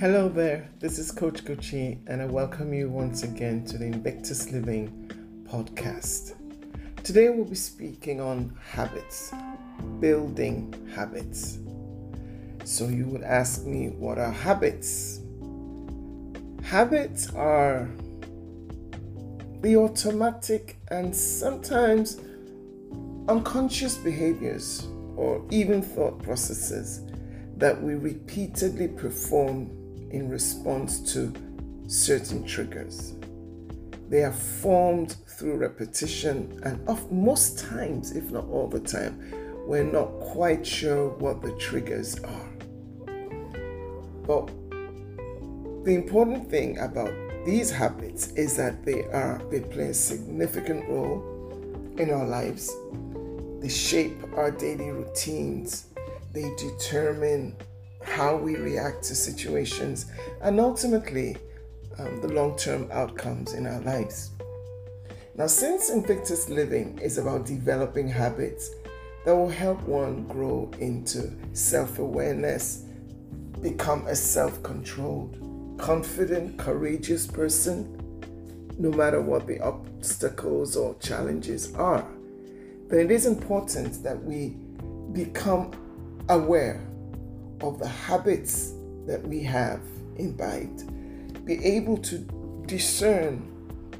Hello 0.00 0.30
there, 0.30 0.66
this 0.78 0.98
is 0.98 1.12
Coach 1.12 1.44
Gucci, 1.44 1.98
and 2.06 2.22
I 2.22 2.24
welcome 2.24 2.72
you 2.72 2.88
once 2.88 3.22
again 3.22 3.66
to 3.66 3.76
the 3.76 3.84
Invictus 3.84 4.50
Living 4.50 5.12
podcast. 5.44 6.36
Today 7.04 7.28
we'll 7.28 7.44
be 7.44 7.54
speaking 7.54 8.18
on 8.18 8.56
habits, 8.66 9.30
building 9.98 10.72
habits. 10.94 11.58
So 12.64 12.88
you 12.88 13.08
would 13.08 13.22
ask 13.22 13.66
me, 13.66 13.90
what 13.90 14.16
are 14.16 14.32
habits? 14.32 15.20
Habits 16.62 17.28
are 17.34 17.86
the 19.60 19.76
automatic 19.76 20.78
and 20.88 21.14
sometimes 21.14 22.18
unconscious 23.28 23.98
behaviors 23.98 24.86
or 25.16 25.44
even 25.50 25.82
thought 25.82 26.22
processes 26.22 27.02
that 27.58 27.82
we 27.82 27.96
repeatedly 27.96 28.88
perform 28.88 29.76
in 30.10 30.28
response 30.28 31.12
to 31.14 31.32
certain 31.86 32.44
triggers. 32.44 33.14
They 34.08 34.24
are 34.24 34.32
formed 34.32 35.16
through 35.26 35.56
repetition, 35.56 36.60
and 36.64 36.86
of 36.88 37.10
most 37.12 37.58
times, 37.58 38.12
if 38.12 38.30
not 38.30 38.44
all 38.48 38.68
the 38.68 38.80
time, 38.80 39.20
we're 39.66 39.84
not 39.84 40.08
quite 40.20 40.66
sure 40.66 41.10
what 41.10 41.42
the 41.42 41.52
triggers 41.52 42.18
are. 42.20 42.48
But 44.26 44.48
the 45.84 45.94
important 45.94 46.50
thing 46.50 46.78
about 46.78 47.12
these 47.46 47.70
habits 47.70 48.32
is 48.32 48.56
that 48.56 48.84
they 48.84 49.04
are 49.04 49.40
they 49.50 49.60
play 49.60 49.88
a 49.88 49.94
significant 49.94 50.88
role 50.88 51.94
in 51.98 52.10
our 52.10 52.26
lives. 52.26 52.70
They 53.60 53.68
shape 53.68 54.16
our 54.36 54.50
daily 54.50 54.90
routines. 54.90 55.86
They 56.32 56.52
determine 56.56 57.56
how 58.02 58.36
we 58.36 58.56
react 58.56 59.02
to 59.04 59.14
situations, 59.14 60.06
and 60.42 60.58
ultimately 60.58 61.36
um, 61.98 62.20
the 62.20 62.28
long 62.28 62.56
term 62.56 62.88
outcomes 62.92 63.54
in 63.54 63.66
our 63.66 63.80
lives. 63.80 64.30
Now, 65.36 65.46
since 65.46 65.90
Invictus 65.90 66.48
Living 66.48 66.98
is 66.98 67.18
about 67.18 67.46
developing 67.46 68.08
habits 68.08 68.70
that 69.24 69.34
will 69.34 69.48
help 69.48 69.80
one 69.82 70.26
grow 70.26 70.70
into 70.78 71.30
self 71.52 71.98
awareness, 71.98 72.84
become 73.62 74.06
a 74.06 74.14
self 74.14 74.62
controlled, 74.62 75.76
confident, 75.78 76.58
courageous 76.58 77.26
person, 77.26 77.96
no 78.78 78.90
matter 78.90 79.20
what 79.20 79.46
the 79.46 79.60
obstacles 79.60 80.76
or 80.76 80.94
challenges 81.00 81.74
are, 81.74 82.06
then 82.88 83.00
it 83.00 83.10
is 83.10 83.26
important 83.26 84.02
that 84.02 84.22
we 84.24 84.56
become 85.12 85.70
aware 86.28 86.86
of 87.62 87.78
the 87.78 87.88
habits 87.88 88.74
that 89.06 89.22
we 89.26 89.42
have 89.42 89.80
imbibed, 90.16 90.84
be 91.44 91.64
able 91.64 91.96
to 91.98 92.18
discern 92.66 93.46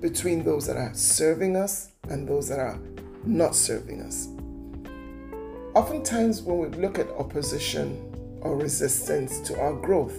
between 0.00 0.44
those 0.44 0.66
that 0.66 0.76
are 0.76 0.94
serving 0.94 1.56
us 1.56 1.92
and 2.08 2.26
those 2.28 2.48
that 2.48 2.58
are 2.58 2.78
not 3.24 3.54
serving 3.54 4.02
us. 4.02 4.28
Oftentimes, 5.74 6.42
when 6.42 6.58
we 6.58 6.68
look 6.78 6.98
at 6.98 7.08
opposition 7.10 7.96
or 8.40 8.56
resistance 8.56 9.40
to 9.40 9.58
our 9.60 9.74
growth, 9.74 10.16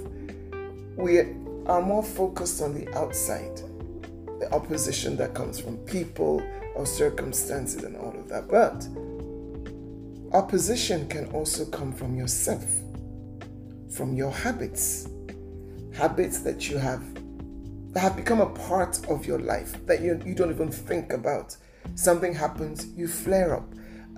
we 0.95 1.20
are 1.20 1.81
more 1.81 2.03
focused 2.03 2.61
on 2.61 2.73
the 2.73 2.88
outside, 2.98 3.61
the 4.39 4.48
opposition 4.53 5.17
that 5.17 5.33
comes 5.33 5.59
from 5.59 5.78
people 5.80 6.42
or 6.76 6.86
circumstances 6.86 7.83
and 7.83 7.98
all 7.98 8.16
of 8.17 8.30
that. 8.30 8.48
But 8.48 8.88
opposition 10.33 11.08
can 11.08 11.26
also 11.31 11.66
come 11.66 11.92
from 11.92 12.16
yourself 12.16 12.66
from 14.02 14.16
your 14.16 14.32
habits. 14.32 15.08
Habits 15.94 16.40
that 16.40 16.68
you 16.68 16.80
have 16.80 17.04
that 17.94 18.00
have 18.00 18.16
become 18.16 18.42
a 18.42 18.48
part 18.48 19.00
of 19.08 19.28
your 19.28 19.38
life 19.38 19.86
that 19.86 20.02
you, 20.02 20.20
you 20.26 20.34
don't 20.34 20.50
even 20.50 20.72
think 20.72 21.14
about. 21.14 21.56
Something 21.94 22.34
happens, 22.34 22.88
you 22.98 23.08
flare 23.08 23.56
up. 23.58 23.72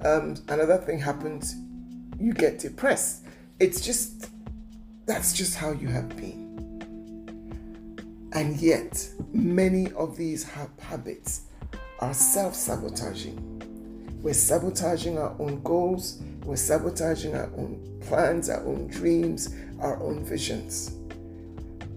Um, 0.06 0.38
another 0.48 0.78
thing 0.78 1.00
happens, 1.00 1.56
you 2.18 2.32
get 2.32 2.60
depressed. 2.60 3.26
It's 3.60 3.82
just, 3.82 4.30
that's 5.06 5.34
just 5.34 5.58
how 5.58 5.72
you 5.72 5.90
have 5.90 6.16
been. 6.16 6.40
And 8.32 8.56
yet, 8.62 9.06
many 9.34 9.92
of 9.94 10.16
these 10.16 10.50
habits 10.80 11.42
are 12.00 12.14
self 12.14 12.56
sabotaging. 12.56 13.53
We're 14.24 14.34
sabotaging 14.34 15.18
our 15.18 15.36
own 15.38 15.62
goals, 15.64 16.22
we're 16.46 16.56
sabotaging 16.56 17.36
our 17.36 17.52
own 17.58 18.00
plans, 18.00 18.50
our 18.50 18.66
own 18.66 18.88
dreams, 18.88 19.54
our 19.82 20.02
own 20.02 20.24
visions. 20.24 20.96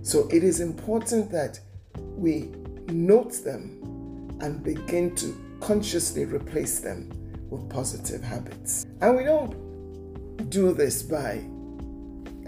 So 0.03 0.27
it 0.33 0.43
is 0.43 0.59
important 0.59 1.31
that 1.31 1.61
we 1.95 2.51
note 2.89 3.45
them 3.45 4.39
and 4.41 4.61
begin 4.65 5.15
to 5.15 5.41
consciously 5.61 6.25
replace 6.25 6.81
them 6.81 7.13
with 7.49 7.71
positive 7.71 8.25
habits. 8.25 8.87
And 9.01 9.17
we 9.17 9.23
don't 9.23 10.51
do 10.51 10.73
this 10.75 11.05
by, 11.05 11.45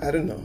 I 0.03 0.10
don't 0.10 0.27
know, 0.27 0.43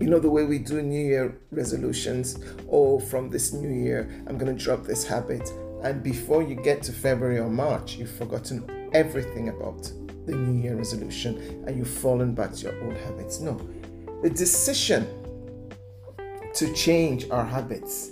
you 0.00 0.08
know, 0.08 0.18
the 0.18 0.30
way 0.30 0.44
we 0.44 0.58
do 0.60 0.80
New 0.80 1.06
Year 1.06 1.38
resolutions. 1.50 2.38
Oh, 2.70 3.00
from 3.00 3.28
this 3.28 3.52
new 3.52 3.68
year, 3.68 4.10
I'm 4.26 4.38
going 4.38 4.56
to 4.56 4.64
drop 4.64 4.84
this 4.84 5.06
habit. 5.06 5.46
And 5.82 6.02
before 6.02 6.42
you 6.42 6.54
get 6.54 6.82
to 6.84 6.92
February 6.92 7.38
or 7.38 7.48
March, 7.48 7.96
you've 7.96 8.10
forgotten 8.10 8.90
everything 8.92 9.48
about 9.48 9.90
the 10.26 10.34
New 10.34 10.62
Year 10.62 10.76
resolution 10.76 11.64
and 11.66 11.78
you've 11.78 11.88
fallen 11.88 12.34
back 12.34 12.52
to 12.54 12.62
your 12.64 12.84
old 12.84 12.96
habits. 12.96 13.40
No. 13.40 13.60
The 14.22 14.30
decision 14.30 15.06
to 16.54 16.72
change 16.72 17.28
our 17.30 17.44
habits 17.44 18.10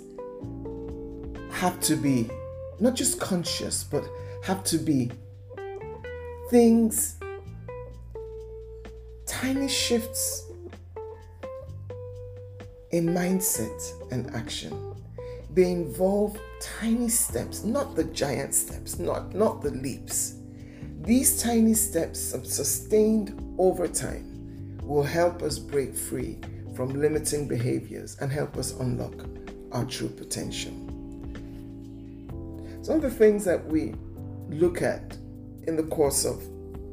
have 1.51 1.79
to 1.81 1.95
be 1.95 2.29
not 2.79 2.95
just 2.95 3.19
conscious, 3.19 3.83
but 3.83 4.03
have 4.43 4.63
to 4.65 4.77
be 4.77 5.11
things, 6.49 7.17
tiny 9.25 9.67
shifts 9.67 10.45
in 12.91 13.07
mindset 13.07 14.11
and 14.11 14.33
action. 14.35 14.95
They 15.55 15.71
involve 15.71 16.37
tiny 16.59 17.07
steps, 17.07 17.63
not 17.63 17.95
the 17.95 18.03
giant 18.03 18.53
steps, 18.53 18.99
not, 18.99 19.33
not 19.33 19.61
the 19.61 19.71
leaps. 19.71 20.35
These 20.99 21.41
tiny 21.41 21.73
steps, 21.75 22.19
sustained 22.19 23.55
over 23.57 23.87
time, 23.87 24.77
will 24.83 25.03
help 25.03 25.41
us 25.41 25.57
break 25.57 25.95
free 25.95 26.39
from 26.75 26.99
limiting 26.99 27.47
behaviors 27.47 28.17
and 28.19 28.29
help 28.29 28.57
us 28.57 28.77
unlock 28.81 29.13
our 29.71 29.85
true 29.85 30.09
potential. 30.09 30.73
Some 32.81 32.97
of 32.97 33.01
the 33.01 33.09
things 33.09 33.45
that 33.45 33.65
we 33.65 33.93
look 34.49 34.81
at 34.81 35.17
in 35.67 35.77
the 35.77 35.83
course 35.83 36.25
of 36.25 36.43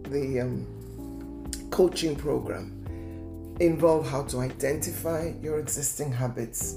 the 0.05 0.41
um, 0.41 1.51
coaching 1.71 2.15
program 2.15 3.57
involve 3.59 4.09
how 4.09 4.23
to 4.23 4.39
identify 4.39 5.33
your 5.43 5.59
existing 5.59 6.13
habits, 6.13 6.77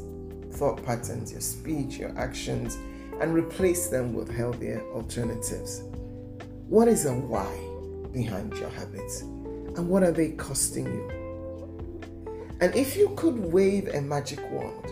thought 0.56 0.84
patterns, 0.86 1.32
your 1.32 1.42
speech, 1.42 1.98
your 1.98 2.18
actions, 2.18 2.78
and 3.20 3.34
replace 3.34 3.88
them 3.88 4.14
with 4.14 4.34
healthier 4.34 4.82
alternatives. 4.94 5.84
What 6.68 6.88
is 6.88 7.06
a 7.06 7.14
why 7.14 7.54
behind 8.12 8.54
your 8.58 8.70
habits? 8.70 9.22
And 9.22 9.90
what 9.90 10.04
are 10.04 10.12
they 10.12 10.32
costing 10.32 10.86
you? 10.86 11.10
And 12.62 12.74
if 12.74 12.96
you 12.96 13.14
could 13.18 13.38
wave 13.38 13.90
a 13.90 14.02
magic 14.02 14.40
wand 14.50 14.86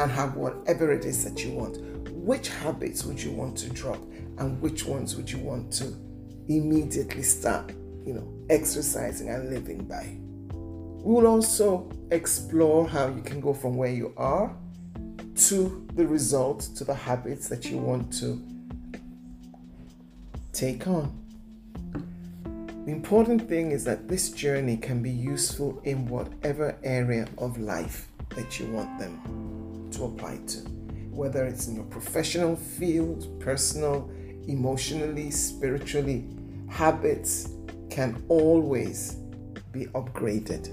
and 0.00 0.10
have 0.10 0.36
whatever 0.36 0.90
it 0.92 1.04
is 1.04 1.24
that 1.24 1.44
you 1.44 1.52
want, 1.52 1.78
which 2.10 2.48
habits 2.48 3.04
would 3.04 3.22
you 3.22 3.30
want 3.32 3.56
to 3.58 3.70
drop 3.70 4.02
and 4.38 4.60
which 4.60 4.84
ones 4.86 5.14
would 5.16 5.30
you 5.30 5.38
want 5.38 5.72
to 5.74 5.94
immediately 6.48 7.22
start, 7.22 7.72
you 8.04 8.14
know, 8.14 8.46
exercising 8.50 9.28
and 9.28 9.50
living 9.50 9.84
by? 9.84 10.16
We 11.04 11.14
will 11.14 11.26
also 11.26 11.90
explore 12.10 12.88
how 12.88 13.08
you 13.08 13.22
can 13.22 13.40
go 13.40 13.52
from 13.52 13.76
where 13.76 13.92
you 13.92 14.12
are 14.16 14.56
to 15.36 15.86
the 15.94 16.06
results, 16.06 16.68
to 16.68 16.84
the 16.84 16.94
habits 16.94 17.48
that 17.48 17.66
you 17.70 17.78
want 17.78 18.12
to 18.14 18.42
take 20.52 20.86
on. 20.86 21.12
The 22.86 22.92
important 22.92 23.48
thing 23.48 23.72
is 23.72 23.84
that 23.84 24.08
this 24.08 24.30
journey 24.30 24.76
can 24.76 25.02
be 25.02 25.10
useful 25.10 25.80
in 25.84 26.08
whatever 26.08 26.78
area 26.82 27.26
of 27.36 27.58
life 27.58 28.08
that 28.30 28.58
you 28.58 28.66
want 28.66 28.98
them 28.98 29.88
to 29.92 30.04
apply 30.04 30.38
to, 30.46 30.58
whether 31.10 31.44
it's 31.44 31.66
in 31.66 31.76
your 31.76 31.84
professional 31.84 32.56
field, 32.56 33.40
personal, 33.40 34.10
emotionally, 34.46 35.30
spiritually. 35.30 36.24
Habits 36.68 37.50
can 37.90 38.24
always 38.28 39.16
be 39.72 39.86
upgraded. 39.86 40.70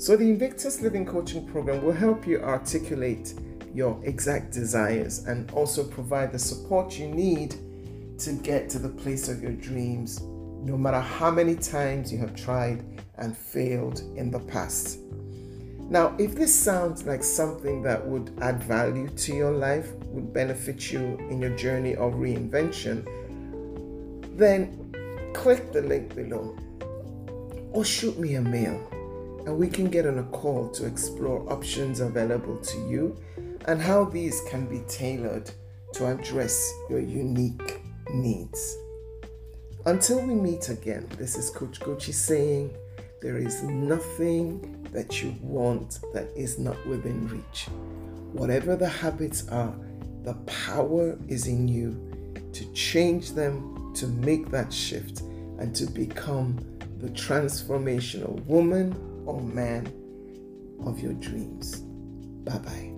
So, 0.00 0.16
the 0.16 0.30
Invictus 0.30 0.80
Living 0.80 1.04
Coaching 1.04 1.46
Program 1.46 1.82
will 1.82 1.92
help 1.92 2.26
you 2.26 2.40
articulate 2.40 3.34
your 3.74 4.00
exact 4.04 4.52
desires 4.52 5.26
and 5.26 5.50
also 5.52 5.84
provide 5.84 6.32
the 6.32 6.38
support 6.38 6.98
you 6.98 7.08
need 7.08 7.54
to 8.18 8.32
get 8.32 8.68
to 8.70 8.78
the 8.78 8.88
place 8.88 9.28
of 9.28 9.42
your 9.42 9.52
dreams, 9.52 10.20
no 10.20 10.76
matter 10.76 11.00
how 11.00 11.30
many 11.30 11.54
times 11.54 12.12
you 12.12 12.18
have 12.18 12.34
tried 12.34 12.84
and 13.18 13.36
failed 13.36 14.00
in 14.16 14.30
the 14.30 14.40
past. 14.40 15.00
Now, 15.90 16.14
if 16.18 16.34
this 16.34 16.54
sounds 16.54 17.06
like 17.06 17.24
something 17.24 17.82
that 17.82 18.06
would 18.06 18.36
add 18.42 18.62
value 18.62 19.08
to 19.08 19.34
your 19.34 19.52
life, 19.52 19.92
would 20.06 20.34
benefit 20.34 20.92
you 20.92 21.16
in 21.30 21.40
your 21.40 21.56
journey 21.56 21.94
of 21.94 22.14
reinvention, 22.14 23.06
then 24.36 25.32
click 25.34 25.72
the 25.72 25.82
link 25.82 26.14
below 26.14 26.56
or 27.72 27.84
shoot 27.84 28.18
me 28.18 28.34
a 28.34 28.40
mail 28.40 28.86
and 29.46 29.56
we 29.56 29.68
can 29.68 29.88
get 29.88 30.06
on 30.06 30.18
a 30.18 30.24
call 30.24 30.68
to 30.68 30.84
explore 30.84 31.50
options 31.50 32.00
available 32.00 32.56
to 32.58 32.76
you 32.88 33.16
and 33.68 33.82
how 33.82 34.02
these 34.02 34.40
can 34.48 34.66
be 34.66 34.80
tailored 34.88 35.50
to 35.92 36.06
address 36.06 36.72
your 36.88 37.00
unique 37.00 37.82
needs. 38.14 38.78
Until 39.84 40.26
we 40.26 40.34
meet 40.34 40.70
again, 40.70 41.06
this 41.18 41.36
is 41.36 41.50
Coach 41.50 41.78
Gucci 41.78 42.14
saying 42.14 42.74
there 43.20 43.36
is 43.36 43.62
nothing 43.62 44.88
that 44.92 45.22
you 45.22 45.34
want 45.42 46.00
that 46.14 46.28
is 46.34 46.58
not 46.58 46.84
within 46.86 47.28
reach. 47.28 47.66
Whatever 48.32 48.74
the 48.74 48.88
habits 48.88 49.46
are, 49.48 49.74
the 50.22 50.34
power 50.46 51.18
is 51.28 51.46
in 51.46 51.68
you 51.68 52.32
to 52.54 52.72
change 52.72 53.32
them, 53.32 53.92
to 53.94 54.06
make 54.06 54.50
that 54.50 54.72
shift, 54.72 55.20
and 55.58 55.76
to 55.76 55.84
become 55.84 56.56
the 57.00 57.08
transformational 57.10 58.42
woman 58.46 58.96
or 59.26 59.42
man 59.42 59.86
of 60.86 61.00
your 61.00 61.12
dreams. 61.14 61.80
Bye 62.44 62.58
bye. 62.58 62.97